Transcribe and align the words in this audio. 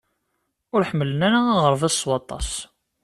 Ur 0.75 0.81
ḥemmlen 0.89 1.25
ara 1.27 1.39
aɣerbaz 1.53 1.93
s 1.99 2.03
waṭas. 2.07 2.49